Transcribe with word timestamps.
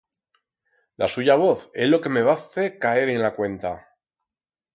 La 1.03 1.09
suya 1.15 1.35
voz 1.43 1.61
é 1.81 1.85
lo 1.91 1.99
que 2.07 2.13
me 2.15 2.23
va 2.29 2.35
fer 2.47 2.67
caer 2.87 3.07
en 3.15 3.23
la 3.27 3.33
cuenta. 3.39 3.75